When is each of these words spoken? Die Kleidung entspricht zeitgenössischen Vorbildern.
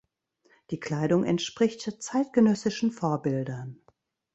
Die 0.71 0.79
Kleidung 0.79 1.25
entspricht 1.25 2.01
zeitgenössischen 2.01 2.89
Vorbildern. 2.91 3.79